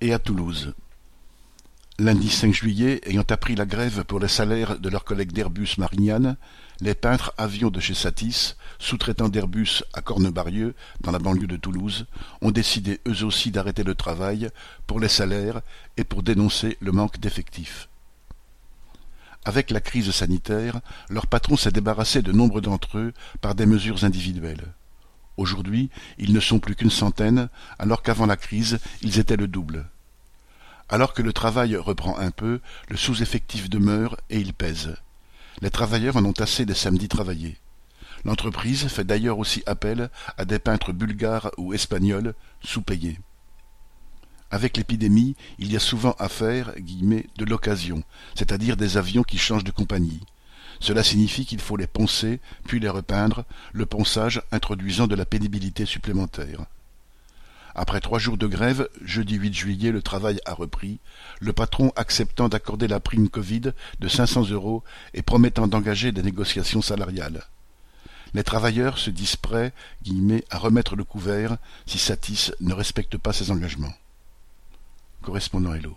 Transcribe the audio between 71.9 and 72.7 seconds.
Satis